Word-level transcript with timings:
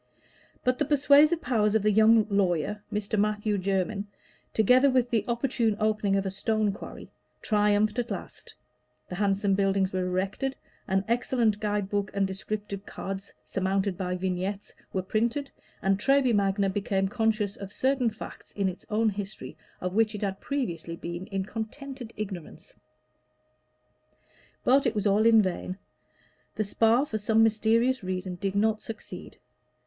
But 0.63 0.79
the 0.79 0.85
persuasive 0.85 1.41
powers 1.43 1.75
of 1.75 1.83
the 1.83 1.91
young 1.91 2.25
lawyer, 2.27 2.81
Mr. 2.91 3.19
Matthew 3.19 3.59
Jermyn, 3.59 4.07
together 4.51 4.89
with 4.89 5.11
the 5.11 5.23
opportune 5.27 5.77
opening 5.79 6.15
of 6.15 6.25
a 6.25 6.31
stone 6.31 6.71
quarry, 6.71 7.11
triumphed 7.43 7.99
at 7.99 8.09
last; 8.09 8.55
the 9.09 9.13
handsome 9.13 9.53
buildings 9.53 9.93
were 9.93 10.03
erected, 10.03 10.55
an 10.87 11.05
excellent 11.07 11.59
guide 11.59 11.87
book 11.87 12.09
and 12.15 12.25
descriptive 12.25 12.83
cards, 12.83 13.31
surmounted 13.45 13.95
by 13.95 14.15
vignettes, 14.15 14.73
were 14.91 15.03
printed, 15.03 15.51
and 15.83 15.99
Treby 15.99 16.33
Magna 16.33 16.67
became 16.67 17.07
conscious 17.07 17.55
of 17.55 17.71
certain 17.71 18.09
facts 18.09 18.51
in 18.53 18.67
its 18.67 18.87
own 18.89 19.07
history 19.09 19.55
of 19.81 19.93
which 19.93 20.15
it 20.15 20.23
had 20.23 20.41
previously 20.41 20.95
been 20.95 21.27
in 21.27 21.45
contented 21.45 22.11
ignorance. 22.17 22.73
But 24.63 24.87
it 24.87 24.95
was 24.95 25.05
all 25.05 25.27
in 25.27 25.43
vain. 25.43 25.77
The 26.55 26.63
Spa, 26.63 27.03
for 27.05 27.19
some 27.19 27.43
mysterious 27.43 28.03
reason, 28.03 28.33
did 28.33 28.55
not 28.55 28.81
succeed. 28.81 29.37